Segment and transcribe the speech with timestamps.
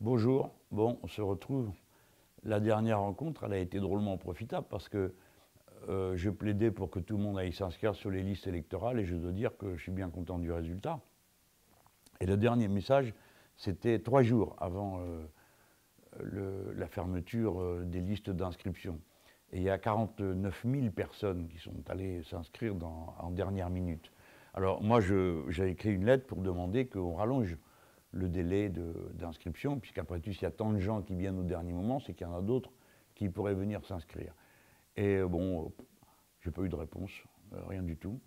[0.00, 1.72] Bonjour, bon, on se retrouve.
[2.44, 5.12] La dernière rencontre, elle a été drôlement profitable parce que
[5.88, 9.04] euh, je plaidais pour que tout le monde aille s'inscrire sur les listes électorales et
[9.04, 11.00] je dois dire que je suis bien content du résultat.
[12.20, 13.12] Et le dernier message,
[13.56, 15.00] c'était trois jours avant
[16.22, 19.00] euh, la fermeture euh, des listes d'inscription.
[19.50, 22.76] Et il y a 49 000 personnes qui sont allées s'inscrire
[23.18, 24.12] en dernière minute.
[24.54, 27.56] Alors moi, j'ai écrit une lettre pour demander qu'on rallonge
[28.12, 28.70] le délai
[29.14, 32.14] d'inscription, puisqu'après tout, s'il y a tant de gens qui viennent au dernier moment, c'est
[32.14, 32.72] qu'il y en a d'autres
[33.14, 34.34] qui pourraient venir s'inscrire.
[34.96, 35.84] Et euh, bon, euh,
[36.40, 37.10] j'ai pas eu de réponse,
[37.52, 38.20] euh, rien du tout.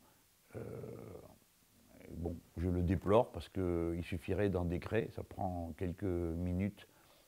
[2.11, 6.87] bon, je le déplore parce qu'il suffirait d'un décret, ça prend quelques minutes,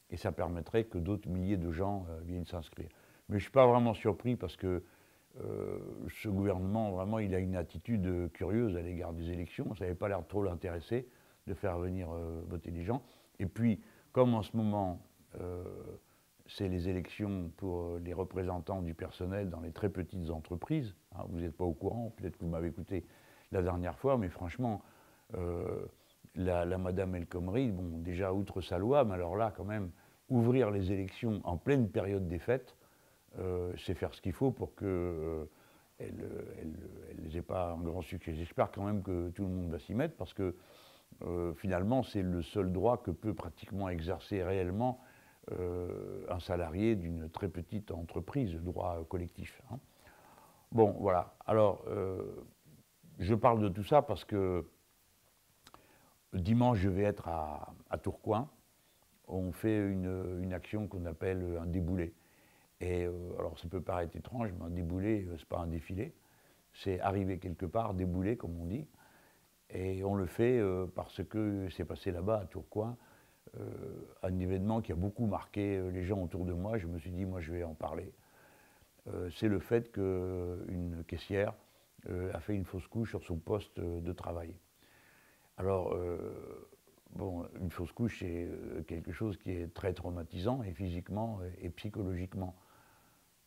[0.09, 2.90] et ça permettrait que d'autres milliers de gens viennent s'inscrire.
[3.30, 4.84] Mais je ne suis pas vraiment surpris parce que
[5.40, 9.73] ce gouvernement, vraiment, il a une attitude curieuse à l'égard des élections.
[9.73, 11.08] Ça n'avait pas l'air trop l'intéresser
[11.48, 13.02] de faire venir euh, voter les gens.
[13.40, 15.02] Et puis, comme en ce moment,
[15.40, 15.64] euh,
[16.48, 21.26] c'est les élections pour euh, les représentants du personnel dans les très petites entreprises, hein,
[21.30, 23.06] vous n'êtes pas au courant, peut-être que vous m'avez écouté
[23.52, 24.82] la dernière fois, mais franchement,
[26.36, 29.92] la, Madame El Khomri, bon, déjà outre sa loi, mais alors là, quand même,
[30.30, 32.76] ouvrir les élections en pleine période des fêtes,
[33.78, 35.48] c'est faire ce qu'il faut pour qu'elles
[37.32, 38.34] n'aient pas un grand succès.
[38.34, 40.56] J'espère quand même que tout le monde va s'y mettre, parce que
[41.23, 45.00] euh, finalement, c'est le seul droit que peut pratiquement exercer réellement
[45.52, 49.61] euh, un salarié d'une très petite entreprise, droit collectif.
[49.72, 49.80] Hein.
[50.72, 51.36] Bon, voilà.
[51.45, 52.45] Alors, euh,
[53.20, 54.66] je parle de tout ça parce que
[56.33, 58.50] dimanche, je vais être à, Tourcoing.
[59.27, 62.14] On fait une, action qu'on appelle un déboulé.
[62.81, 63.03] Et
[63.39, 66.14] alors, ça peut paraître étrange, mais un déboulé, c'est pas un défilé.
[66.73, 68.88] C'est arriver quelque part, débouler, comme on dit.
[69.74, 72.96] Et on le fait euh, parce que c'est passé là-bas, à Tourcoing,
[73.60, 73.66] euh,
[74.22, 76.78] un événement qui a beaucoup marqué euh, les gens autour de moi.
[76.78, 78.14] Je me suis dit, moi, je vais en parler.
[79.32, 81.54] c'est le fait qu'une caissière
[82.33, 84.56] a fait une fausse couche sur son poste de travail.
[85.58, 85.94] Alors,
[87.12, 88.48] bon, une fausse couche, c'est
[88.88, 92.56] quelque chose qui est très traumatisant, et physiquement et psychologiquement.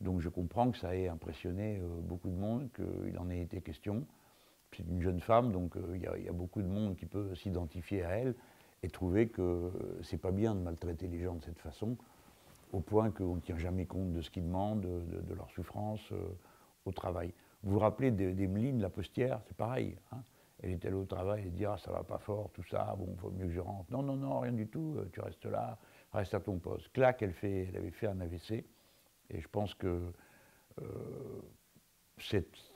[0.03, 4.07] Donc je comprends que ça ait impressionné beaucoup de monde, qu'il en ait été question
[4.73, 8.05] c'est une jeune femme, donc euh, il y, a beaucoup de monde qui peut s'identifier
[8.05, 8.35] à elle
[8.83, 9.73] et trouver que
[10.03, 11.97] c'est pas bien de maltraiter les gens de cette façon,
[12.73, 16.29] au point qu'on ne tient jamais compte de ce qu'ils demandent, de, leur souffrance euh,
[16.85, 17.33] au travail.
[17.63, 19.97] Vous vous rappelez d'Emeline, la postière, c'est pareil.
[20.13, 20.23] Hein.
[20.63, 23.09] elle est allée au travail et dit Ah, ça va pas fort, tout ça, bon,
[23.11, 23.91] il vaut mieux que je rentre.
[23.91, 25.79] Non, non, non, rien du tout, euh, tu restes là,
[26.13, 26.93] reste à ton poste.
[26.93, 28.65] Clac, elle, fait, elle avait fait un AVC,
[29.31, 30.13] et je pense que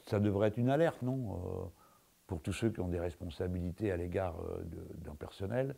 [0.06, 1.70] ça devrait être une alerte, non
[2.30, 4.62] pour tous ceux qui ont des responsabilités à l'égard euh,
[5.04, 5.74] d'un personnel,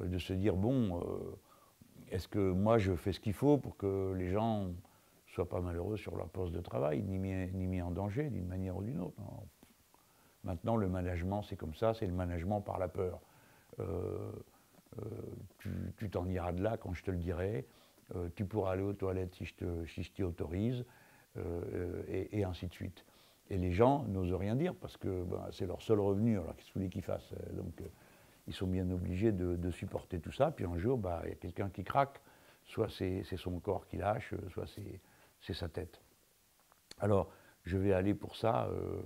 [0.00, 1.36] euh, de se dire, bon, euh,
[2.12, 4.74] est-ce que moi je fais ce qu'il faut pour que les gens ne
[5.26, 8.46] soient pas malheureux sur leur poste de travail, ni mis, ni mis en danger d'une
[8.46, 9.20] manière ou d'une autre?
[10.44, 13.20] Maintenant, le management, c'est comme ça, c'est le management par la peur.
[15.96, 17.66] tu t'en iras de là quand je te le dirai,
[18.36, 20.84] tu pourras aller aux toilettes si je t'y autorise,
[22.06, 23.04] et, et, ainsi de suite.
[23.50, 26.68] Et les gens n'osent rien dire parce que ben, c'est leur seul revenu, alors qu'est-ce
[26.68, 27.86] que vous voulez qu'ils fassent euh, Donc euh,
[28.46, 30.50] ils sont bien obligés de, supporter tout ça.
[30.50, 32.20] Puis un jour, bah, il y a quelqu'un qui craque,
[32.64, 34.66] soit c'est son corps qui lâche, soit
[35.40, 36.00] c'est sa tête.
[36.98, 37.30] Alors
[37.64, 39.02] je vais aller pour ça euh,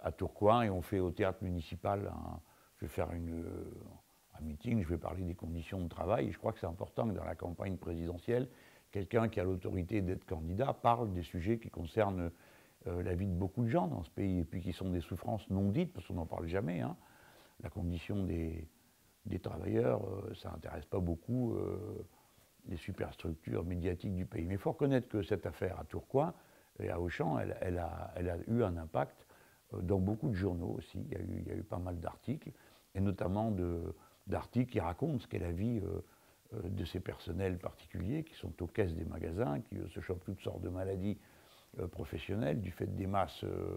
[0.00, 2.12] à Tourcoing et on fait au théâtre municipal,
[2.76, 3.44] je vais faire une,
[4.38, 6.30] un meeting, je vais parler des conditions de travail.
[6.30, 8.48] je crois que c'est important que dans la campagne présidentielle,
[8.90, 12.30] quelqu'un qui a l'autorité d'être candidat parle des sujets qui concernent
[12.86, 15.00] euh, la vie de beaucoup de gens dans ce pays, et puis qui sont des
[15.00, 16.80] souffrances non dites, parce qu'on n'en parle jamais.
[16.80, 16.96] Hein.
[17.62, 18.68] La condition des,
[19.42, 22.06] travailleurs, euh, ça n'intéresse pas beaucoup euh,
[22.66, 24.44] les superstructures médiatiques du pays.
[24.44, 26.34] Mais il faut reconnaître que cette affaire à Tourcoing
[26.78, 28.12] et à Auchan, elle, a,
[28.48, 29.26] eu un impact
[29.80, 30.98] dans beaucoup de journaux aussi.
[30.98, 32.52] Il y a eu, il y a eu pas mal d'articles,
[32.94, 33.54] et notamment
[34.26, 35.80] d'articles qui racontent ce qu'est la vie
[36.52, 40.62] de ces personnels particuliers qui sont aux caisses des magasins, qui se chopent toutes sortes
[40.62, 41.18] de maladies
[41.90, 43.76] professionnelle du fait des masses, euh,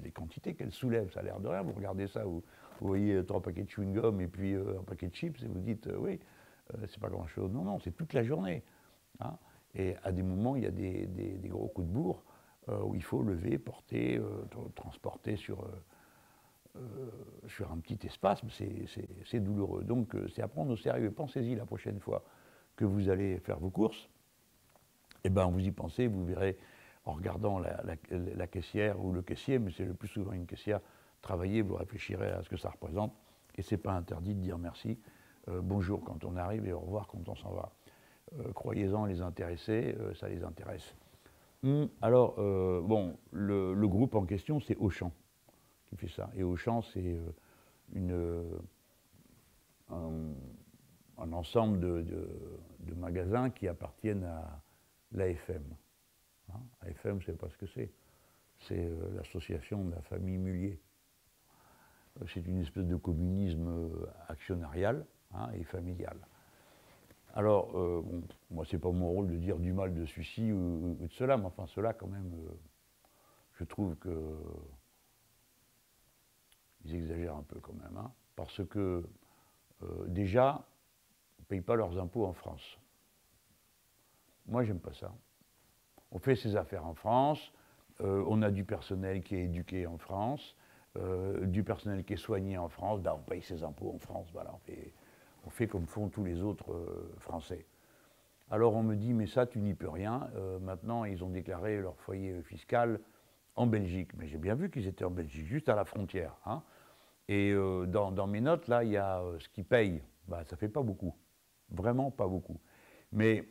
[0.00, 1.62] des quantités qu'elle soulève, ça a l'air de rien.
[1.62, 2.42] Vous regardez ça, vous,
[2.80, 5.88] voyez trois paquets de chewing-gum et puis euh, un paquet de chips et vous dites
[5.98, 6.18] oui,
[6.88, 7.50] c'est pas grand-chose.
[7.50, 8.62] Non, non, c'est toute la journée.
[9.20, 9.36] Hein.
[9.74, 12.22] Et à des moments, il y a des, gros coups de bourre
[12.84, 14.20] où il faut lever, porter,
[14.76, 15.68] transporter sur,
[17.48, 18.40] sur un petit espace.
[19.24, 19.82] C'est douloureux.
[19.82, 21.10] Donc c'est à prendre au sérieux.
[21.10, 22.22] Pensez-y la prochaine fois
[22.76, 24.08] que vous allez faire vos courses.
[25.24, 26.56] Eh bien, vous y pensez, vous verrez
[27.10, 30.80] en regardant la, caissière ou le caissier, mais c'est le plus souvent une caissière,
[31.22, 33.12] travailler, vous réfléchirez à ce que ça représente.
[33.56, 34.98] Et ce n'est pas interdit de dire merci
[35.46, 37.72] bonjour quand on arrive et au revoir quand on s'en va.
[38.54, 40.94] Croyez-en les intéressés, ça les intéresse.
[41.64, 45.12] Hum, alors, bon, le, groupe en question, c'est Auchan
[45.88, 46.30] qui fait ça.
[46.36, 47.18] Et Auchan, c'est
[47.92, 48.44] une,
[49.90, 52.28] un, ensemble de,
[52.96, 54.60] magasins qui appartiennent à
[55.12, 55.62] l'AFM.
[56.82, 57.92] AFM, je ne sais pas ce que c'est.
[58.60, 60.80] C'est l'association de la famille Mullier
[62.26, 66.16] c'est une espèce de communisme euh, actionnarial hein, et familial.
[67.34, 68.02] Alors, euh,
[68.50, 71.36] moi, ce n'est pas mon rôle de dire du mal de celui-ci ou, de cela,
[71.36, 72.52] mais enfin, cela, quand même, euh,
[73.58, 74.36] je trouve que
[76.84, 79.06] ils exagèrent un peu quand même, hein, parce que
[80.06, 80.66] déjà,
[81.38, 82.78] ils ne payent pas leurs impôts en France.
[84.46, 85.14] Moi, j'aime pas ça.
[86.12, 87.52] On fait ses affaires en France,
[88.00, 90.56] on a du personnel qui est éduqué en France,
[90.98, 94.28] euh, du personnel qui est soigné en France, ben, on paye ses impôts en France.
[94.32, 94.52] Voilà,
[95.44, 97.64] on, fait, comme font tous les autres euh, Français.
[98.50, 100.28] Alors on me dit, mais ça, tu n'y peux rien.
[100.34, 102.98] Euh, maintenant, ils ont déclaré leur foyer fiscal
[103.54, 104.10] en Belgique.
[104.16, 106.36] Mais j'ai bien vu qu'ils étaient en Belgique, juste à la frontière.
[106.44, 106.62] Hein.
[107.28, 107.54] Et
[107.86, 110.02] dans, mes notes, là, il y a ce qu'ils payent.
[110.26, 111.14] Bah, ça fait pas beaucoup.
[111.70, 112.58] Vraiment pas beaucoup.
[113.12, 113.44] Mais,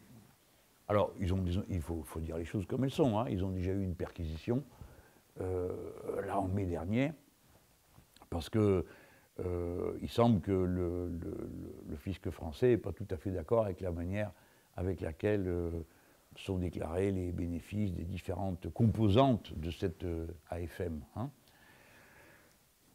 [0.90, 3.18] alors, il faut, dire les choses comme elles sont.
[3.20, 3.28] Hein.
[3.30, 4.64] Ils ont déjà eu une perquisition,
[5.40, 7.14] là, en mai dernier
[8.30, 8.84] parce qu'il
[9.40, 11.12] euh, semble que le,
[11.98, 14.32] fisc français n'est pas tout à fait d'accord avec la manière
[14.76, 15.72] avec laquelle euh,
[16.38, 21.02] sont déclarés les bénéfices des différentes composantes de cette euh, AFM.
[21.16, 21.30] Hein.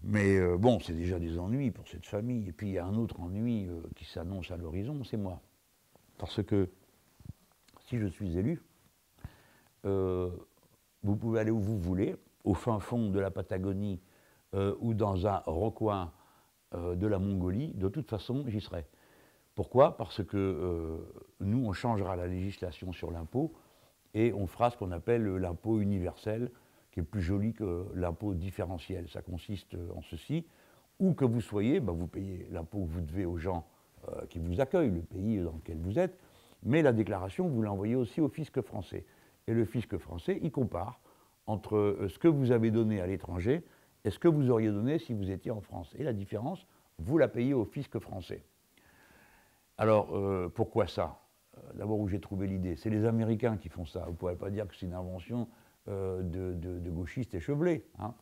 [0.02, 2.46] Mais bon, c'est déjà des ennuis pour cette famille.
[2.46, 5.40] Et puis il y a un autre ennui qui s'annonce à l'horizon, c'est moi.
[6.18, 6.68] Parce que
[7.98, 8.62] je suis élu,
[11.04, 14.00] vous pouvez aller où vous voulez, au fin fond de la Patagonie,
[14.54, 16.12] euh, ou dans un recoin
[16.74, 18.86] euh, de la Mongolie, de toute façon, j'y serai.
[19.54, 19.96] Pourquoi?
[19.96, 20.98] Parce que euh,
[21.40, 23.52] nous, on changera la législation sur l'impôt
[24.14, 26.50] et on fera ce qu'on appelle l'impôt universel,
[26.92, 29.08] qui est plus joli que l'impôt différentiel.
[29.08, 30.46] Ça consiste en ceci,
[31.00, 33.66] où que vous soyez, bah, vous payez l'impôt que vous devez aux gens
[34.28, 36.16] qui vous accueillent, le pays dans lequel vous êtes,
[36.64, 39.04] mais la déclaration, vous l'envoyez aussi au fisc français.
[39.46, 41.00] Et le fisc français, il compare
[41.46, 43.64] entre ce que vous avez donné à l'étranger
[44.04, 45.94] est ce que vous auriez donné si vous étiez en France.
[45.98, 46.66] Et la différence,
[46.98, 48.44] vous la payez au fisc français.
[49.78, 51.20] Alors, euh, pourquoi ça?
[51.56, 54.04] Euh, D'abord, où j'ai trouvé l'idée, c'est les Américains qui font ça.
[54.04, 55.48] Vous ne pourrez pas dire que c'est une invention
[55.88, 57.86] euh, de, gauchistes échevelés.
[57.98, 58.14] Hein.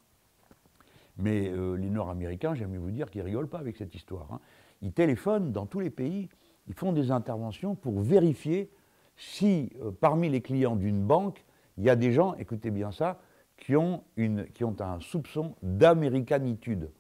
[1.19, 4.33] Mais les Nord-Américains, j'aime vous dire qu'ils rigolent pas avec cette histoire.
[4.33, 4.41] Hein.
[4.81, 6.31] Ils téléphonent dans tous les pays,
[6.67, 8.71] ils font des interventions pour vérifier
[9.17, 9.71] si
[10.01, 11.45] parmi les clients d'une banque,
[11.77, 13.21] il y a des gens, écoutez bien ça,
[13.57, 16.91] qui ont, une, qui ont un soupçon d'américanitude.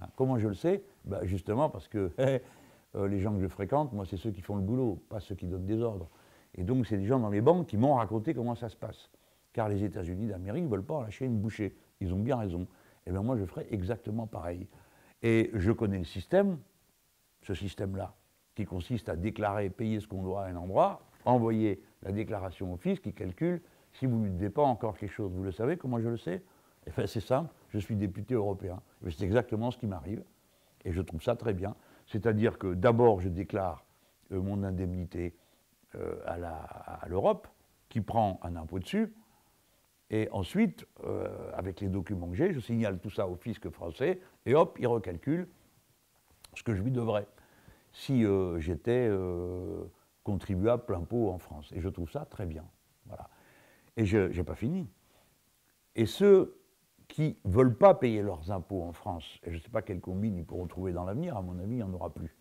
[0.00, 0.84] Hein, comment je le sais?
[1.04, 2.10] Ben Justement parce que
[2.94, 5.34] euh, les gens que je fréquente, moi, c'est ceux qui font le boulot, pas ceux
[5.34, 6.08] qui donnent des ordres.
[6.54, 9.10] Et donc, c'est des gens dans les banques qui m'ont raconté comment ça se passe.
[9.52, 11.76] Car les États-Unis d'Amérique ne veulent pas en lâcher une bouchée.
[12.00, 12.62] Ils ont bien raison.
[12.62, 12.66] Et
[13.06, 14.68] eh bien moi, je ferai exactement pareil.
[15.22, 16.58] Et je connais le système,
[17.42, 18.14] ce système-là,
[18.60, 22.76] qui consiste à déclarer, payer ce qu'on doit à un endroit, envoyer la déclaration au
[22.76, 23.62] fisc qui calcule
[23.94, 26.18] si vous ne lui devez pas encore quelque chose, vous le savez, comment je le
[26.18, 26.42] sais?
[26.86, 28.80] Eh C'est simple, je suis député européen.
[29.08, 30.22] C'est exactement ce qui m'arrive,
[30.84, 31.74] et je trouve ça très bien.
[32.06, 33.84] C'est-à-dire que d'abord, je déclare
[34.32, 35.34] euh, mon indemnité
[35.94, 37.48] euh, à l'Europe,
[37.88, 39.12] qui prend un impôt dessus,
[40.10, 44.20] et ensuite, euh, avec les documents que j'ai, je signale tout ça au fisc français,
[44.44, 45.48] et hop, il recalcule
[46.54, 47.26] ce que je lui devrais
[47.92, 48.24] si
[48.58, 49.10] j'étais
[50.24, 51.70] contribuable plein pot en France.
[51.72, 52.64] Et je trouve ça très bien.
[53.06, 53.28] Voilà.
[53.96, 54.88] Et je n'ai pas fini.
[55.96, 56.56] Et ceux
[57.08, 60.00] qui ne veulent pas payer leurs impôts en France, et je ne sais pas quelle
[60.00, 62.36] combine ils pourront trouver dans l'avenir, à mon avis, il n'y en aura plus.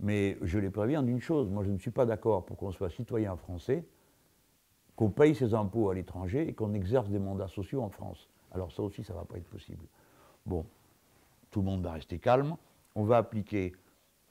[0.00, 2.90] Mais je les préviens d'une chose, moi je ne suis pas d'accord pour qu'on soit
[2.90, 3.86] citoyen français,
[4.96, 8.28] qu'on paye ses impôts à l'étranger et qu'on exerce des mandats sociaux en France.
[8.50, 9.86] Alors ça aussi, ça ne va pas être possible.
[10.44, 10.66] Bon,
[11.50, 12.56] tout le monde va rester calme,
[12.94, 13.72] on va appliquer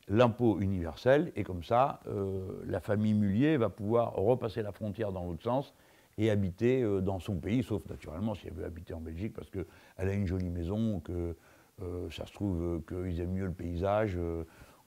[0.08, 5.26] l'impôt universel, et comme ça, euh, la famille Mullier va pouvoir repasser la frontière dans
[5.26, 5.74] l'autre sens
[6.18, 9.50] et habiter euh, dans son pays, sauf naturellement si elle veut habiter en Belgique parce
[9.50, 9.66] qu'elle
[9.98, 11.36] a une jolie maison, que
[11.82, 14.18] euh, ça se trouve qu'ils aiment mieux le paysage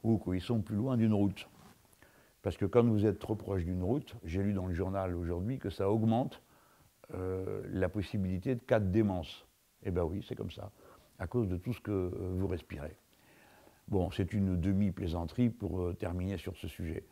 [0.04, 1.48] ou qu'ils sont plus loin d'une route.
[2.42, 5.58] Parce que quand vous êtes trop proche d'une route, j'ai lu dans le journal aujourd'hui
[5.58, 6.40] que ça augmente
[7.10, 9.46] la possibilité de cas de démence.
[9.82, 10.70] Eh bien oui, c'est comme ça,
[11.18, 12.96] à cause de tout ce que vous respirez.
[13.88, 17.04] Bon, c'est une demi-plaisanterie pour terminer sur ce sujet.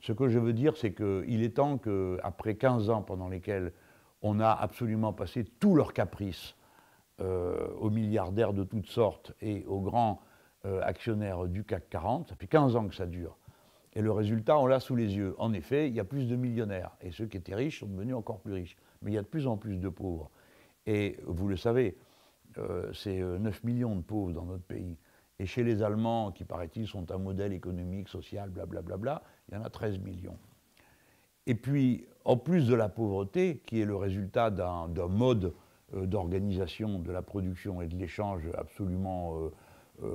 [0.00, 3.72] Ce que je veux dire, c'est qu'il est temps qu'après 15 ans pendant lesquels
[4.22, 6.56] on a absolument passé tous leurs caprices
[7.20, 10.20] euh, aux milliardaires de toutes sortes et aux grands
[10.82, 12.28] actionnaires du CAC 40.
[12.28, 13.38] Ça fait 15 ans que ça dure.
[13.94, 15.34] Et le résultat, on l'a sous les yeux.
[15.38, 16.92] En effet, il y a plus de millionnaires.
[17.00, 18.76] Et ceux qui étaient riches sont devenus encore plus riches.
[19.02, 20.30] Mais il y a de plus en plus de pauvres.
[20.86, 21.96] Et vous le savez,
[22.58, 24.96] euh, c'est 9 euh, millions de pauvres dans notre pays.
[25.40, 29.62] Et chez les Allemands, qui paraît-il sont un modèle économique, social, blablabla, il y en
[29.62, 30.36] a 13 millions.
[31.46, 35.54] Et puis, en plus de la pauvreté, qui est le résultat d'un mode
[35.94, 39.50] euh, d'organisation de la production et de l'échange absolument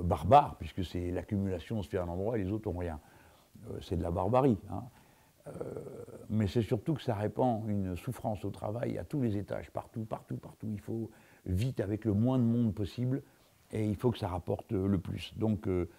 [0.02, 3.00] barbare, puisque c'est l'accumulation se fait à un endroit et les autres n'ont rien.
[3.82, 4.58] c'est de la barbarie.
[4.70, 4.82] Hein.
[6.30, 10.04] mais c'est surtout que ça répand une souffrance au travail à tous les étages, partout,
[10.04, 10.68] partout, partout.
[10.72, 11.10] Il faut
[11.44, 13.22] vite avec le moins de monde possible
[13.74, 15.36] et il faut que ça rapporte le plus.
[15.36, 15.90] Donc, euh,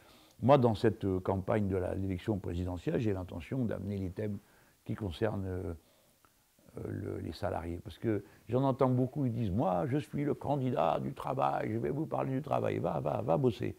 [0.41, 4.39] moi, dans cette euh, campagne de l'élection présidentielle, j'ai l'intention d'amener les thèmes
[4.86, 7.79] qui concernent euh, les salariés.
[7.84, 11.77] Parce que j'en entends beaucoup, ils disent Moi, je suis le candidat du travail, je
[11.77, 12.79] vais vous parler du travail.
[12.79, 13.75] Va, va, va bosser.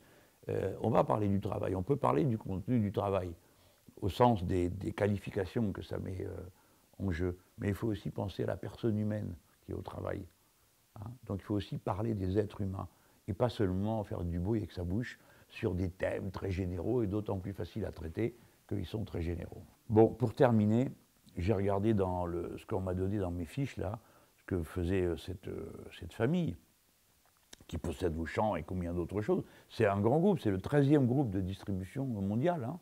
[0.80, 1.74] on va parler du travail.
[1.74, 3.32] On peut parler du contenu du travail,
[4.00, 6.26] au sens des, des qualifications que ça met
[6.98, 7.38] en jeu.
[7.58, 9.34] Mais il faut aussi penser à la personne humaine
[9.64, 10.26] qui est au travail.
[10.96, 11.10] Hein.
[11.26, 12.88] Donc il faut aussi parler des êtres humains
[13.28, 15.18] et pas seulement faire du bruit avec sa bouche
[15.48, 18.36] sur des thèmes très généraux et d'autant plus faciles à traiter
[18.68, 19.62] qu'ils sont très généraux.
[19.88, 20.90] Bon, pour terminer,
[21.36, 23.98] j'ai regardé dans le, ce qu'on m'a donné dans mes fiches là,
[24.38, 26.56] ce que faisait euh, cette, euh, cette famille
[27.68, 29.44] qui possède vos champs et combien d'autres choses.
[29.68, 32.64] C'est un grand groupe, c'est le 13e groupe de distribution mondiale.
[32.64, 32.78] Hein.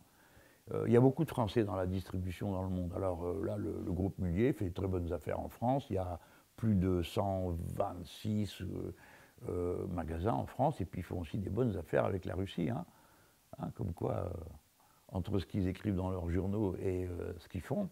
[0.73, 2.93] Euh, il y a beaucoup de Français dans la distribution dans le monde.
[2.95, 5.87] Alors là, le, groupe Mullier fait de très bonnes affaires en France.
[5.91, 6.19] Il y a
[6.57, 8.95] plus de 126 euh,
[9.49, 12.71] euh, magasins en France, et puis ils font aussi des bonnes affaires avec la Russie.
[12.71, 12.85] Hein.
[13.59, 14.31] Hein, comme quoi, euh,
[15.09, 17.09] entre ce qu'ils écrivent dans leurs journaux et
[17.39, 17.89] ce qu'ils font,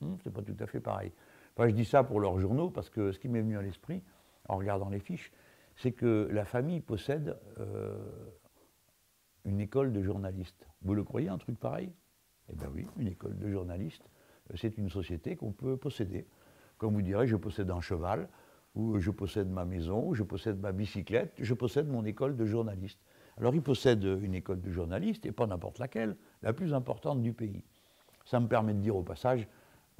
[0.00, 1.12] hmm, c'est pas tout à fait pareil.
[1.56, 4.02] Enfin, je dis ça pour leurs journaux parce que ce qui m'est venu à l'esprit,
[4.48, 5.32] en regardant les fiches,
[5.76, 7.38] c'est que la famille possède
[9.44, 10.66] une école de journalistes.
[10.82, 11.92] Vous le croyez, un truc pareil?
[12.50, 14.08] Eh bien oui, une école de journalistes,
[14.54, 16.26] c'est une société qu'on peut posséder.
[16.78, 18.28] Comme vous direz, je possède un cheval,
[18.74, 22.44] ou je possède ma maison, ou je possède ma bicyclette, je possède mon école de
[22.44, 22.98] journaliste.
[23.38, 27.32] Alors il possède une école de journaliste, et pas n'importe laquelle, la plus importante du
[27.32, 27.62] pays.
[28.24, 29.48] Ça me permet de dire au passage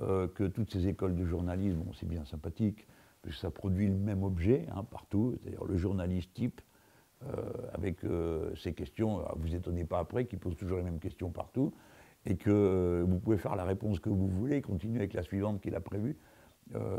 [0.00, 2.86] euh, que toutes ces écoles de journalisme, bon, c'est bien sympathique,
[3.22, 6.60] parce que ça produit le même objet hein, partout, c'est-à-dire le journaliste type,
[7.24, 11.30] euh, avec euh, ces questions, vous étonnez pas après, qui pose toujours les mêmes questions
[11.30, 11.72] partout,
[12.26, 15.60] et que vous pouvez faire la réponse que vous voulez, et continuer avec la suivante
[15.60, 16.16] qu'il a prévue.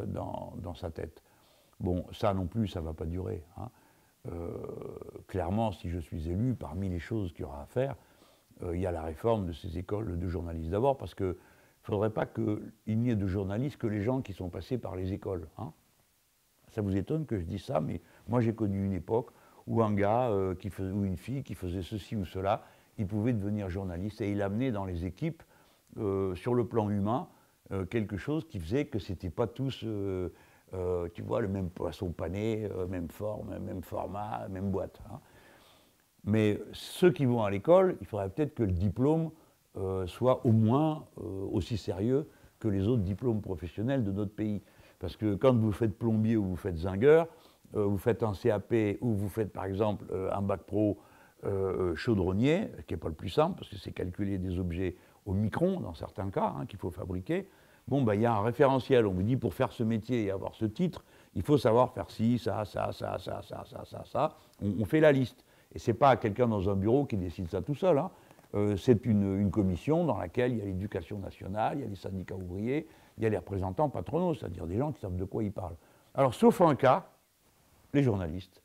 [0.07, 1.21] Dans, sa tête.
[1.79, 3.43] Bon, ça non plus, ça ne va pas durer.
[3.57, 3.69] Hein.
[4.31, 4.49] Euh,
[5.27, 7.95] clairement, si je suis élu, parmi les choses qu'il y aura à faire,
[8.63, 10.69] euh, il y a la réforme de ces écoles de journalistes.
[10.69, 11.35] D'abord parce qu'il ne
[11.83, 15.13] faudrait pas qu'il n'y ait de journalistes que les gens qui sont passés par les
[15.13, 15.47] écoles.
[15.57, 15.71] Hein.
[16.69, 19.31] Ça vous étonne que je dise ça, mais moi j'ai connu une époque
[19.65, 22.63] où un gars qui ou une fille qui faisait ceci ou cela,
[22.97, 25.41] il pouvait devenir journaliste et il amenait dans les équipes,
[25.95, 27.27] sur le plan humain,
[27.71, 29.85] euh, quelque chose qui faisait que c'était pas tous,
[30.73, 34.99] euh, euh, tu vois, le même poisson pané, même forme, même format, même boîte.
[35.09, 35.19] Hein.
[36.25, 39.31] Mais ceux qui vont à l'école, il faudrait peut-être que le diplôme
[40.07, 41.05] soit au moins
[41.53, 42.27] aussi sérieux
[42.59, 44.61] que les autres diplômes professionnels de notre pays.
[44.99, 47.27] Parce que quand vous faites plombier ou vous faites zingueur,
[47.71, 50.97] vous faites un CAP ou vous faites par exemple un bac pro
[51.95, 55.79] chaudronnier, qui n'est pas le plus simple, parce que c'est calculer des objets au micron
[55.79, 57.47] dans certains cas hein, qu'il faut fabriquer.
[57.89, 59.07] Bon, ben, il y a un référentiel.
[59.07, 61.03] On vous dit pour faire ce métier et avoir ce titre,
[61.33, 64.37] il faut savoir faire ci, ça, ça, ça, ça, ça, ça, ça, ça.
[64.61, 65.43] On, fait la liste.
[65.73, 67.97] Et ce n'est pas quelqu'un dans un bureau qui décide ça tout seul.
[67.97, 68.11] Hein.
[68.53, 71.95] Euh, c'est une, commission dans laquelle il y a l'éducation nationale, il y a les
[71.95, 75.43] syndicats ouvriers, il y a les représentants patronaux, c'est-à-dire des gens qui savent de quoi
[75.43, 75.77] ils parlent.
[76.13, 77.09] Alors, sauf un cas,
[77.93, 78.61] les journalistes.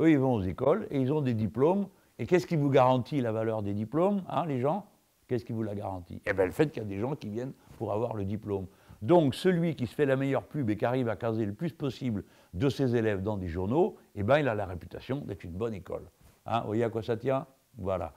[0.00, 1.86] Eux, ils vont aux écoles et ils ont des diplômes.
[2.18, 4.86] Et qu'est-ce qui vous garantit la valeur des diplômes, hein, les gens?
[5.28, 6.20] Qu'est-ce qui vous la garantit?
[6.26, 8.66] Eh bien, le fait qu'il y a des gens qui viennent pour avoir le diplôme.
[9.02, 11.72] Donc, celui qui se fait la meilleure pub et qui arrive à caser le plus
[11.72, 15.52] possible de ses élèves dans des journaux, eh bien, il a la réputation d'être une
[15.52, 16.08] bonne école.
[16.46, 17.46] Hein, vous voyez à quoi ça tient?
[17.76, 18.14] Voilà.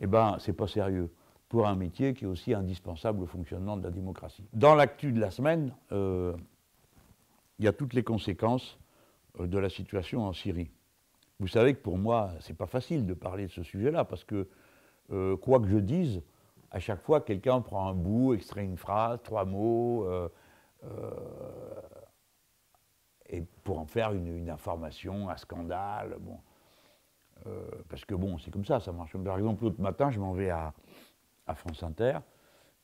[0.00, 1.12] Eh bien, c'est pas sérieux
[1.48, 4.48] pour un métier qui est aussi indispensable au fonctionnement de la démocratie.
[4.54, 6.34] Dans l'actu de la semaine, euh,
[7.58, 8.78] il y a toutes les conséquences
[9.38, 10.70] euh, de la situation en Syrie.
[11.40, 14.48] Vous savez que pour moi, c'est pas facile de parler de ce sujet-là, parce que,
[15.10, 16.22] euh, quoi que je dise,
[16.72, 20.28] à chaque fois, quelqu'un prend un bout, extrait une phrase, trois mots, euh,
[20.84, 21.10] euh,
[23.28, 26.16] et pour en faire une, information, un scandale.
[26.18, 26.38] Bon.
[27.46, 29.16] Euh, parce que bon, c'est comme ça, ça marche.
[29.18, 30.72] Par exemple, l'autre matin, je m'en vais à,
[31.54, 32.18] France Inter,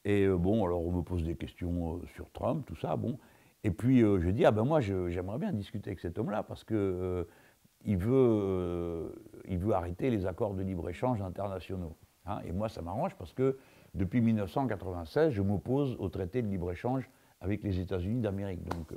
[0.05, 3.19] et bon, alors on me pose des questions sur Trump, tout ça, bon.
[3.65, 7.27] Et puis je dis, ah ben moi, j'aimerais bien discuter avec cet homme-là, parce que
[7.87, 9.15] il veut,
[9.49, 11.97] veut arrêter les accords de libre-échange internationaux.
[12.27, 12.41] Hein.
[12.45, 13.57] et moi, ça m'arrange parce que
[13.95, 17.09] depuis 1996, je m'oppose au traité de libre-échange
[17.41, 18.65] avec les États-Unis d'Amérique.
[18.65, 18.93] Donc,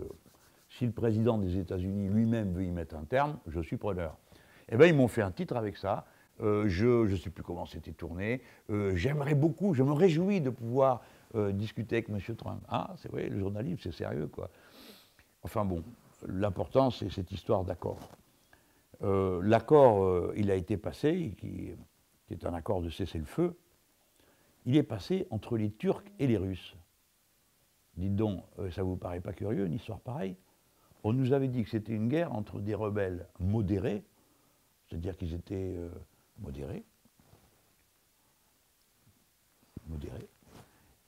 [0.69, 4.17] si le président des États-Unis lui-même veut y mettre un terme, je suis preneur.
[4.69, 6.05] Eh bien, ils m'ont fait un titre avec ça.
[6.41, 8.41] Euh, je ne sais plus comment c'était tourné.
[8.69, 11.01] Euh, j'aimerais beaucoup, je me réjouis de pouvoir
[11.36, 12.36] euh, discuter avec M.
[12.36, 12.62] Trump.
[12.67, 14.50] Ah, c'est vrai, le journalisme, c'est sérieux, quoi.
[15.43, 15.83] Enfin bon,
[16.27, 18.00] l'important, c'est cette histoire d'accord.
[19.03, 21.71] L'accord, il a été passé, qui,
[22.27, 23.57] qui est un accord de cessez-le-feu.
[24.65, 26.75] Il est passé entre les Turcs et les Russes.
[27.98, 30.38] Dites donc, ça vous paraît pas curieux, une histoire pareille?
[31.03, 34.03] On nous avait dit que c'était une guerre entre des rebelles modérés,
[34.88, 35.75] c'est-à-dire qu'ils étaient
[36.39, 36.86] modérés,
[39.88, 40.30] modérés,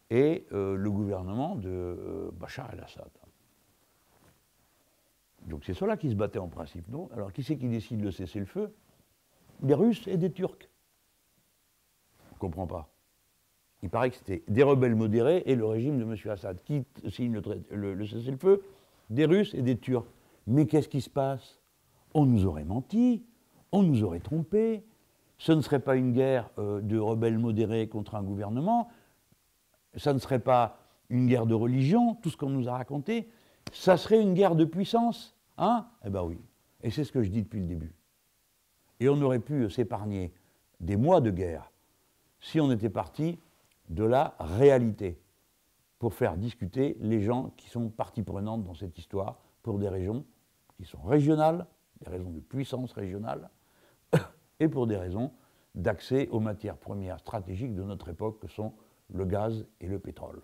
[0.09, 3.09] et euh, le gouvernement de euh, Bachar el-Assad.
[5.47, 8.39] Donc c'est cela qui se battait en principe, Alors qui c'est qui décide de cesser
[8.39, 8.75] le feu?
[9.61, 10.69] Des Russes et des Turcs.
[12.31, 12.92] On ne comprend pas.
[13.83, 16.15] Il paraît que c'était des rebelles modérés et le régime de M.
[16.31, 16.63] Assad.
[16.63, 18.63] Qui signe le, le cessez-le-feu
[19.09, 20.07] Des Russes et des Turcs.
[20.47, 21.59] Mais qu'est-ce qui se passe?
[22.13, 23.25] On nous aurait menti,
[23.73, 24.83] on nous aurait trompés,
[25.37, 28.89] ce ne serait pas une guerre euh, de rebelles modérés contre un gouvernement,
[29.95, 30.77] ça ne serait pas
[31.09, 33.29] une guerre de religion, tout ce qu'on nous a raconté,
[33.71, 35.35] ça serait une guerre de puissance.
[35.57, 35.87] Hein?
[36.05, 36.39] Eh bien oui.
[36.81, 37.93] Et c'est ce que je dis depuis le début.
[38.99, 40.31] Et on aurait pu s'épargner
[40.79, 41.71] des mois de guerre
[42.39, 43.39] si on était parti
[43.93, 45.21] de la réalité
[45.99, 50.25] pour faire discuter les gens qui sont partie prenante dans cette histoire pour des raisons
[50.75, 51.65] qui sont régionales,
[52.01, 53.49] des raisons de puissance régionale,
[54.59, 55.31] et pour des raisons
[55.75, 58.73] d'accès aux matières premières stratégiques de notre époque que sont
[59.13, 60.41] le gaz et le pétrole.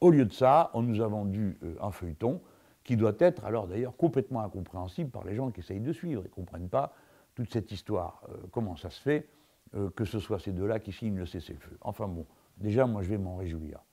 [0.00, 2.40] Au lieu de ça, on nous a vendu euh, un feuilleton
[2.82, 6.22] qui doit être alors d'ailleurs complètement incompréhensible par les gens qui essayent de suivre.
[6.24, 6.92] Ils ne comprennent pas
[7.36, 8.24] toute cette histoire.
[8.28, 9.28] Euh, comment ça se fait?
[9.74, 12.26] Euh, que ce soit ces deux-là qui signent le cessez-le-feu Enfin bon,
[12.58, 13.84] déjà moi je vais m'en réjouir.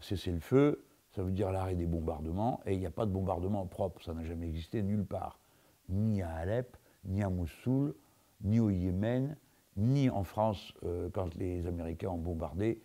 [0.00, 4.02] Cessez-le-feu, ça veut dire l'arrêt des bombardements, et il n'y a pas de bombardement propre,
[4.02, 5.40] ça n'a jamais existé nulle part,
[5.88, 7.94] ni à Alep, ni à Mossoul,
[8.42, 9.36] ni au Yémen,
[9.78, 12.82] ni en France euh, quand les Américains ont bombardé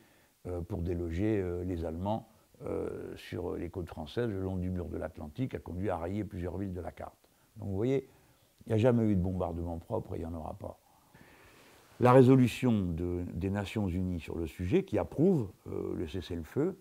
[0.48, 2.28] euh, pour déloger les Allemands
[3.16, 6.60] sur les côtes françaises le long du mur de l'Atlantique, a conduit à rayer plusieurs
[6.60, 7.18] villes de la carte.
[7.56, 8.08] Donc vous voyez,
[8.66, 10.81] il n'y a jamais eu de bombardement propre et il n'y en aura pas.
[12.02, 16.76] La résolution des Nations Unies sur le sujet, qui approuve le cessez-le-feu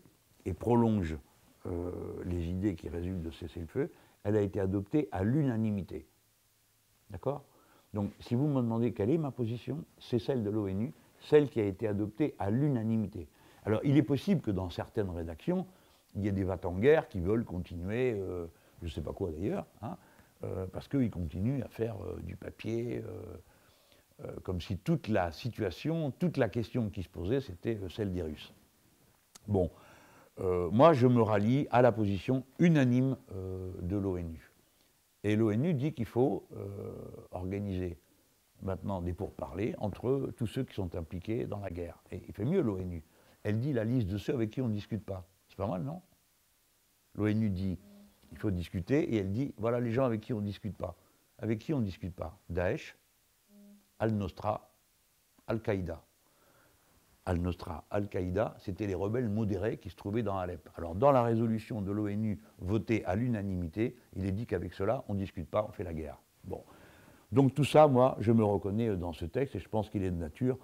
[0.47, 1.19] et prolonge
[2.25, 3.93] les idées qui résultent de cessez-le-feu,
[4.25, 6.07] elle a été adoptée à l'unanimité.
[7.11, 7.45] D'accord?
[7.93, 11.61] Donc, si vous me demandez quelle est ma position, c'est celle de l'ONU, celle qui
[11.61, 13.29] a été adoptée à l'unanimité.
[13.65, 15.67] Alors, il est possible que dans certaines rédactions,
[16.15, 18.47] il y ait des vats en guerre qui veulent continuer, euh,
[18.81, 19.97] je ne sais pas quoi d'ailleurs, hein,
[20.45, 23.03] euh, parce qu'ils continuent à faire euh, du papier,
[24.43, 28.53] comme si toute la situation, toute la question qui se posait, c'était celle des Russes.
[29.49, 29.71] Bon,
[30.39, 33.17] moi, je me rallie à la position unanime
[33.83, 34.51] de l'ONU.
[35.23, 36.93] Et l'ONU dit qu'il faut euh,
[37.31, 37.99] organiser
[38.63, 42.03] maintenant des pourparlers entre tous ceux qui sont impliqués dans la guerre.
[42.11, 43.05] Et il fait mieux l'ONU.
[43.43, 45.27] Elle dit la liste de ceux avec qui on ne discute pas.
[45.49, 46.01] C'est pas mal, non?
[47.15, 47.79] L'ONU dit
[48.33, 50.97] il faut discuter et elle dit voilà les gens avec qui on ne discute pas.
[51.39, 52.39] Avec qui on ne discute pas?
[52.49, 52.97] Daesh,
[54.01, 54.71] Al-Nostra,
[55.47, 56.03] Al-Qaïda.
[57.27, 60.69] Al-Nostra, Al-Qaïda, c'était les rebelles modérés qui se trouvaient dans Alep.
[60.77, 65.15] Alors dans la résolution de l'ONU votée à l'unanimité, il est dit qu'avec cela, on
[65.15, 66.19] ne discute pas, on fait la guerre.
[66.45, 66.65] Bon.
[67.31, 70.11] Donc tout ça, moi, je me reconnais dans ce texte et je pense qu'il est
[70.11, 70.59] de nature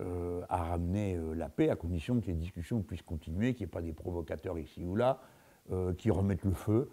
[0.00, 3.70] euh, à ramener euh, la paix à condition que les discussions puissent continuer, qu'il n'y
[3.70, 5.20] ait pas des provocateurs ici ou là
[5.70, 6.90] euh, qui remettent le feu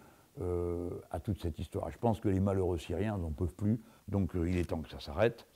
[1.10, 1.90] à toute cette histoire.
[1.90, 5.00] Je pense que les malheureux Syriens n'en peuvent plus, donc il est temps que ça
[5.00, 5.48] s'arrête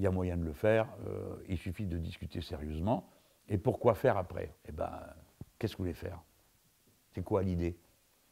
[0.00, 3.06] il y a moyen de le faire, euh, il suffit de discuter sérieusement.
[3.50, 4.54] Et pourquoi faire après?
[4.66, 4.90] Eh bien,
[5.58, 6.18] qu'est-ce que vous voulez faire?
[7.12, 7.76] C'est quoi l'idée?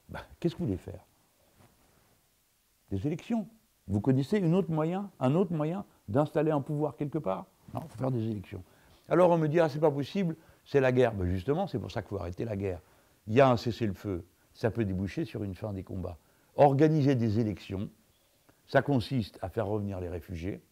[0.09, 1.04] Ben, Qu'est-ce que vous voulez faire?
[2.90, 3.46] Des élections.
[3.87, 7.44] Vous connaissez une autre moyen, un autre moyen d'installer un pouvoir quelque part?
[7.74, 8.64] Non, il faut faire des élections.
[9.11, 11.12] Alors on me dit, ah c'est pas possible, c'est la guerre.
[11.12, 12.81] Ben justement, c'est pour ça qu'il faut arrêter la guerre.
[13.26, 16.16] Il y a un cessez-le-feu, ça peut déboucher sur une fin des combats.
[16.57, 17.90] Organiser des élections,
[18.66, 20.62] ça consiste à faire revenir les réfugiés,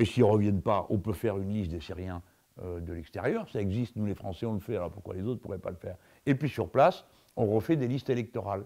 [0.00, 2.22] et s'ils ne reviennent pas, on peut faire une liste des Syriens
[2.62, 3.46] euh, de l'extérieur.
[3.50, 5.70] Ça existe, nous les Français, on le fait, alors pourquoi les autres ne pourraient pas
[5.70, 5.96] le faire?
[6.24, 7.04] Et puis sur place,
[7.36, 8.64] on refait des listes électorales.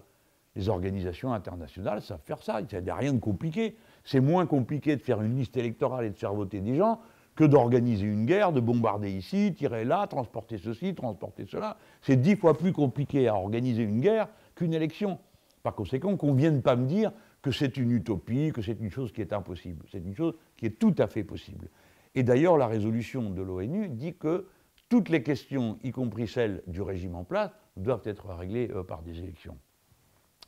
[0.55, 3.75] Les organisations internationales savent faire ça, il n'y a rien de compliqué.
[4.05, 7.01] C'est moins compliqué de faire une liste électorale et de faire voter des gens
[7.35, 11.75] que d'organiser une guerre, de bombarder ici, tirer là, transporter ceci, transporter cela.
[12.01, 15.19] C'est dix fois plus compliqué à organiser une guerre qu'une élection.
[15.61, 17.11] Par conséquent, qu'on ne vienne pas me dire
[17.45, 19.85] que c'est une utopie, que c'est une chose qui est impossible.
[19.91, 21.69] C'est une chose qui est tout à fait possible.
[22.15, 24.47] Et d'ailleurs, la résolution de l'ONU dit que
[24.89, 29.03] toutes les questions, y compris celles du régime en place, doivent être réglées euh, par
[29.03, 29.59] des élections.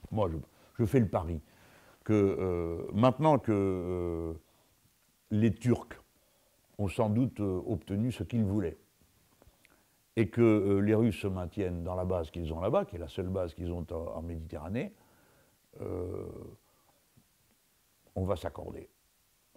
[0.10, 0.27] Moi,
[0.79, 1.39] je, fais le pari
[2.03, 4.33] que euh, maintenant que euh,
[5.29, 6.01] les Turcs
[6.79, 8.77] ont sans doute obtenu ce qu'ils voulaient,
[10.15, 13.07] et que les Russes se maintiennent dans la base qu'ils ont là-bas, qui est la
[13.07, 14.93] seule base qu'ils ont en Méditerranée,
[18.17, 18.89] on va s'accorder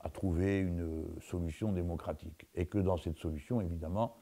[0.02, 2.46] à trouver une solution démocratique.
[2.54, 4.16] Et que dans cette solution, évidemment,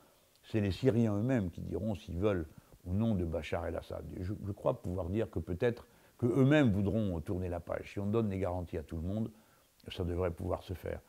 [0.45, 2.47] c'est les Syriens eux-mêmes qui diront s'ils veulent
[2.87, 4.05] au nom de Bachar el-Assad.
[4.21, 7.93] Je, crois pouvoir dire que peut-être qu'eux-mêmes voudront tourner la page.
[7.93, 9.31] Si on donne des garanties à tout le monde,
[9.89, 11.01] ça devrait pouvoir se faire.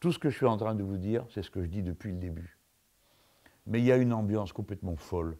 [0.00, 1.82] Tout ce que je suis en train de vous dire, c'est ce que je dis
[1.82, 2.58] depuis le début.
[3.66, 5.36] Mais il y a une ambiance complètement folle.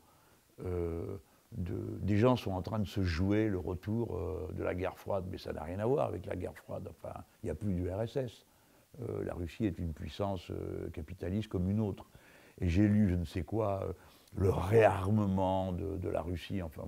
[0.62, 1.16] Euh,
[1.52, 5.24] des gens sont en train de se jouer le retour euh, de la guerre froide,
[5.30, 6.88] mais ça n'a rien à voir avec la guerre froide.
[6.88, 8.46] Enfin, il n'y a plus du RSS.
[9.02, 12.06] Euh, la Russie est une puissance euh, capitaliste comme une autre.
[12.60, 13.94] Et j'ai lu, je ne sais quoi,
[14.36, 16.60] le réarmement de, la Russie.
[16.62, 16.82] Enfin,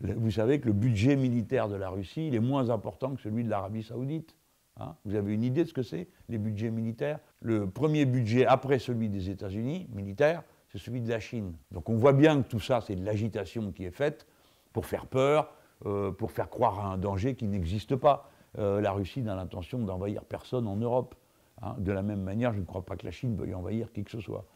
[0.00, 3.44] vous savez que le budget militaire de la Russie, il est moins important que celui
[3.44, 4.36] de l'Arabie saoudite.
[4.80, 4.96] Hein.
[5.04, 7.20] vous avez une idée de ce que c'est, les budgets militaires?
[7.40, 11.54] Le premier budget après celui des États-Unis, militaire, c'est celui de la Chine.
[11.70, 14.26] Donc on voit bien que tout ça, c'est de l'agitation qui est faite
[14.72, 15.52] pour faire peur,
[15.84, 18.30] euh, pour faire croire à un danger qui n'existe pas.
[18.58, 21.14] Euh, la Russie n'a l'intention d'envahir personne en Europe.
[21.60, 21.76] Hein.
[21.78, 24.10] De la même manière, je ne crois pas que la Chine veuille envahir qui que
[24.10, 24.46] ce soit.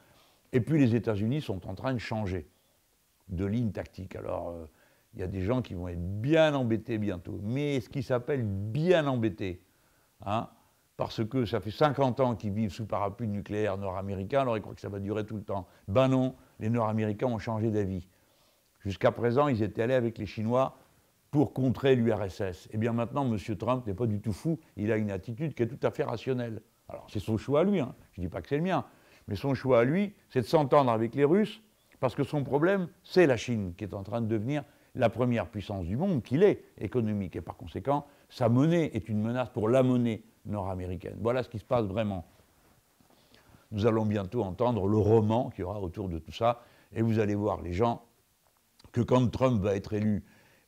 [0.53, 2.49] Et puis les États-Unis sont en train de changer
[3.29, 4.17] de ligne tactique.
[4.17, 4.65] Alors, euh,
[5.15, 7.41] il y a des gens qui vont être bien embêtés bientôt.
[7.43, 9.63] Mais ce qui s'appelle bien embêtés,
[10.25, 10.49] hein,
[10.97, 14.75] parce que ça fait 50 ans qu'ils vivent sous parapluie nucléaire nord-américain, alors ils croient
[14.75, 15.67] que ça va durer tout le temps.
[15.89, 18.09] Ben non, les Nord-Américains ont changé d'avis.
[18.81, 20.79] Jusqu'à présent, ils étaient allés avec les Chinois
[21.31, 22.69] pour contrer l'URSS.
[22.71, 23.57] Eh bien maintenant, M.
[23.57, 26.05] Trump n'est pas du tout fou, il a une attitude qui est tout à fait
[26.05, 26.63] rationnelle.
[26.89, 27.95] Alors c'est son choix à lui, hein.
[28.13, 28.85] je ne dis pas que c'est le mien,
[29.29, 31.63] mais son choix à lui, c'est de s'entendre avec les Russes,
[32.01, 34.63] parce que son problème, c'est la Chine, qui est en train de devenir
[34.95, 39.21] la première puissance du monde, qu'il est, économique, et par conséquent, sa monnaie est une
[39.21, 41.17] menace pour la monnaie nord-américaine.
[41.21, 42.25] Voilà ce qui se passe vraiment.
[43.73, 46.63] Nous allons bientôt entendre le roman qu'il y aura autour de tout ça,
[46.95, 48.03] et vous allez voir les gens
[48.93, 50.25] que quand Trump va être élu,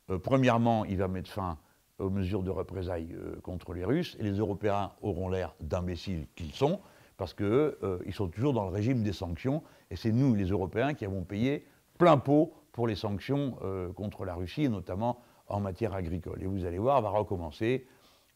[0.09, 1.57] euh, premièrement, il va mettre fin
[1.97, 6.53] aux mesures de représailles euh, contre les Russes, et les Européens auront l'air d'imbéciles qu'ils
[6.53, 6.79] sont,
[7.17, 10.93] parce qu'ils euh, sont toujours dans le régime des sanctions, et c'est nous, les Européens,
[10.93, 11.65] qui avons payé
[11.97, 13.57] plein pot pour les sanctions
[13.95, 16.41] contre la Russie, notamment en matière agricole.
[16.41, 17.87] Et vous allez voir, va recommencer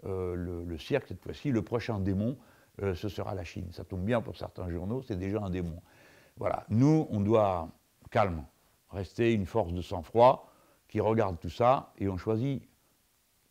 [0.06, 1.52] euh, le, cirque cette fois-ci.
[1.52, 2.38] Le prochain démon,
[2.82, 3.68] euh, ce sera la Chine.
[3.72, 5.82] Ça tombe bien pour certains journaux, c'est déjà un démon.
[6.38, 7.70] Voilà, nous, on doit,
[8.10, 8.44] calme,
[8.90, 10.50] rester une force de sang-froid
[10.88, 12.64] qui regarde tout ça et on choisit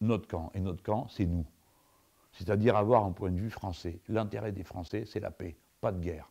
[0.00, 0.50] notre camp.
[0.54, 1.46] Et notre camp, c'est nous.
[2.32, 4.00] C'est-à-dire avoir un point de vue français.
[4.08, 6.30] L'intérêt des Français, c'est la paix, pas de guerre.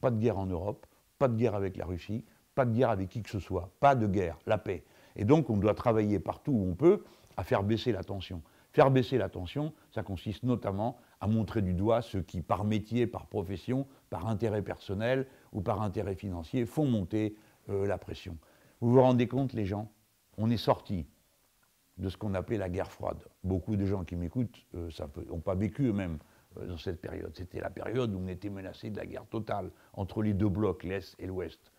[0.00, 0.86] Pas de guerre en Europe,
[1.18, 2.24] pas de guerre avec la Russie,
[2.54, 4.84] pas de guerre avec qui que ce soit, pas de guerre, la paix.
[5.14, 7.04] Et donc on doit travailler partout où on peut
[7.36, 8.42] à faire baisser la tension.
[8.76, 13.06] Faire baisser la tension, ça consiste notamment à montrer du doigt ceux qui, par métier,
[13.06, 17.38] par profession, par intérêt personnel ou par intérêt financier, font monter
[17.70, 18.36] euh, la pression.
[18.82, 19.90] Vous vous rendez compte, les gens
[20.36, 21.06] On est sorti
[21.96, 23.24] de ce qu'on appelait la guerre froide.
[23.44, 26.18] Beaucoup de gens qui m'écoutent n'ont euh, pas vécu eux-mêmes
[26.58, 27.34] euh, dans cette période.
[27.34, 30.84] C'était la période où on était menacé de la guerre totale entre les deux blocs,
[30.84, 31.72] l'Est et l'Ouest.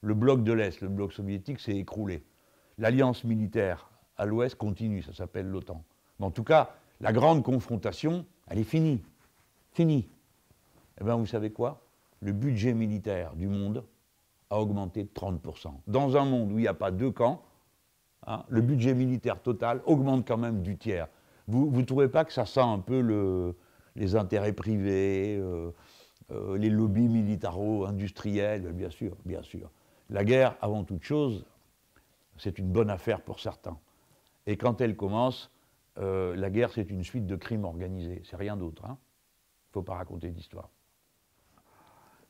[0.00, 2.22] Le bloc de l'Est, le bloc soviétique, s'est écroulé.
[2.78, 5.84] L'alliance militaire à l'Ouest continue, ça s'appelle l'OTAN.
[6.20, 9.02] En tout cas, la grande confrontation, elle est finie.
[9.72, 10.08] Finie.
[11.00, 11.82] Eh bien, vous savez quoi?
[12.20, 13.84] Le budget militaire du monde
[14.50, 15.72] a augmenté de 30%.
[15.86, 17.42] Dans un monde où il n'y a pas deux camps,
[18.26, 21.08] hein, le budget militaire total augmente quand même du tiers.
[21.48, 23.56] Vous ne trouvez pas que ça sent un peu le,
[23.96, 25.70] les intérêts privés, euh,
[26.30, 28.72] euh, les lobbies militaro-industriels?
[28.72, 29.70] Bien sûr, bien sûr.
[30.10, 31.46] La guerre, avant toute chose,
[32.36, 33.78] c'est une bonne affaire pour certains.
[34.46, 35.50] Et quand elle commence,
[36.00, 38.22] euh, la guerre, c'est une suite de crimes organisés.
[38.24, 38.82] C'est rien d'autre.
[38.86, 38.98] Il hein.
[39.70, 40.70] ne faut pas raconter d'histoire.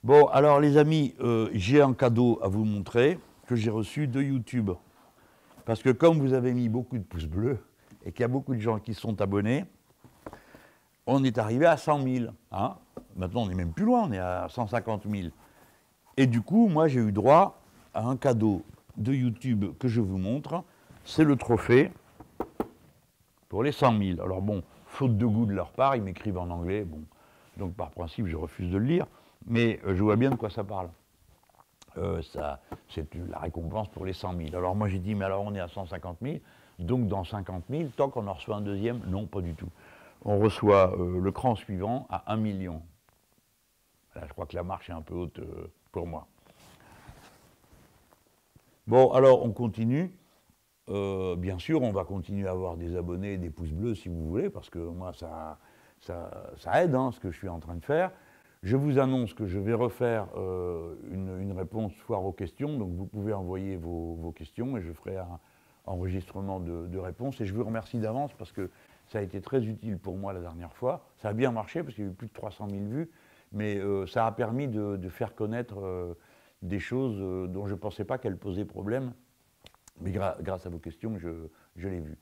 [0.02, 4.22] Bon, alors les amis, euh, j'ai un cadeau à vous montrer que j'ai reçu de
[4.22, 4.70] YouTube.
[5.66, 7.58] Parce que comme vous avez mis beaucoup de pouces bleus
[8.04, 9.66] et qu'il y a beaucoup de gens qui sont abonnés,
[11.06, 12.32] on est arrivé à 100 000.
[12.50, 12.76] Hein.
[13.16, 15.28] Maintenant, on est même plus loin, on est à 150 000.
[16.16, 17.60] Et du coup, moi, j'ai eu droit
[17.94, 18.62] à un cadeau
[18.96, 20.64] de YouTube que je vous montre.
[21.04, 21.90] C'est le trophée
[23.50, 24.22] pour les 100 000.
[24.22, 27.02] Alors bon, faute de goût de leur part, ils m'écrivent en anglais, bon,
[27.58, 29.06] donc par principe je refuse de le lire,
[29.46, 30.88] mais euh, je vois bien de quoi ça parle.
[32.22, 34.56] c'est la récompense pour les 100 000.
[34.56, 36.36] Alors moi j'ai dit, mais alors on est à 150 000,
[36.78, 39.68] donc dans 50 000, tant qu'on en reçoit un deuxième, non, pas du tout.
[40.24, 42.82] On reçoit le cran suivant à 1 million.
[44.14, 45.40] je crois que la marche est un peu haute
[45.92, 46.26] pour moi.
[48.86, 50.12] Bon, alors on continue.
[50.90, 54.26] Euh, bien sûr, on va continuer à avoir des abonnés, des pouces bleus si vous
[54.28, 55.58] voulez, parce que moi, ça,
[56.00, 58.10] ça, aide hein, ce que je suis en train de faire.
[58.62, 63.06] Je vous annonce que je vais refaire euh, une, réponse foire aux questions, donc vous
[63.06, 65.38] pouvez envoyer vos, questions et je ferai un
[65.86, 67.40] enregistrement de, réponses.
[67.40, 68.70] Et je vous remercie d'avance parce que
[69.08, 71.06] ça a été très utile pour moi la dernière fois.
[71.18, 73.10] Ça a bien marché parce qu'il y a eu plus de 300 000 vues,
[73.52, 76.16] mais euh, ça a permis de, faire connaître
[76.62, 77.18] des choses
[77.50, 79.12] dont je ne pensais pas qu'elles posaient problème
[80.00, 82.18] mais grâce à vos questions, je, l'ai vu.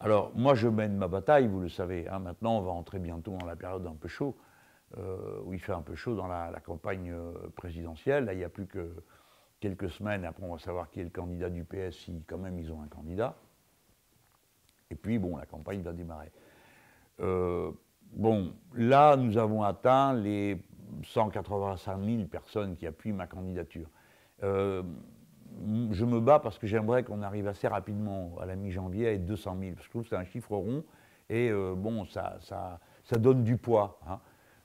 [0.00, 2.08] Alors, moi, je mène ma bataille, vous le savez.
[2.08, 2.18] Hein.
[2.18, 4.36] maintenant, on va entrer bientôt dans la période un peu chaud,
[4.98, 8.24] euh, où il fait un peu chaud dans la, campagne euh, présidentielle.
[8.24, 8.94] Là, il n'y a plus que
[9.60, 10.24] quelques semaines.
[10.24, 12.82] Après, on va savoir qui est le candidat du PS, si quand même ils ont
[12.82, 13.36] un candidat.
[14.90, 16.30] Et puis, bon, la campagne va démarrer.
[17.20, 17.70] Euh,
[18.12, 20.60] bon, là, nous avons atteint les
[21.04, 23.88] 185 000 personnes qui appuient ma candidature
[25.90, 29.56] je me bats parce que j'aimerais qu'on arrive assez rapidement à la mi-janvier à 200
[29.60, 29.74] 000.
[29.74, 30.84] Parce que c'est un chiffre rond
[31.28, 32.38] et euh, bon, ça,
[33.18, 33.98] donne du poids.
[34.08, 34.20] Hein.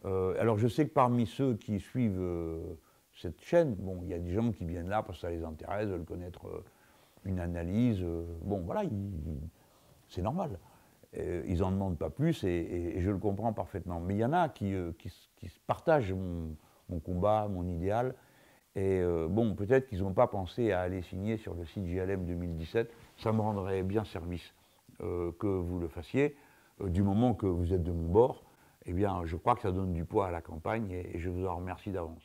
[0.06, 2.78] Euh, alors je sais que parmi ceux qui suivent euh,
[3.13, 5.43] cette chaîne, bon, il y a des gens qui viennent là parce que ça les
[5.43, 6.63] intéresse, veulent connaître
[7.25, 8.04] une analyse.
[8.43, 8.84] bon, voilà,
[10.08, 10.58] c'est normal.
[11.13, 13.99] ils n'en demandent pas plus et, je le comprends parfaitement.
[13.99, 18.15] Mais il y en a qui, qui, partagent mon combat, mon idéal
[18.80, 22.26] et euh, bon, peut-être qu'ils n'ont pas pensé à aller signer sur le site JLM
[22.26, 22.89] 2017.
[23.18, 24.54] Ça me rendrait bien service
[25.02, 26.38] euh, que vous le fassiez.
[26.80, 28.42] Euh, du moment que vous êtes de mon bord,
[28.86, 31.46] eh bien, je crois que ça donne du poids à la campagne et je vous
[31.46, 32.24] en remercie d'avance.